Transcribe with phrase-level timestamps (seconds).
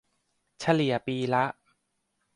[0.59, 1.45] เฉลี่ยปีละ